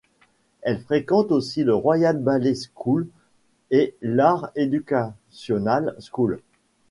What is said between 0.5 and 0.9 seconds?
Elle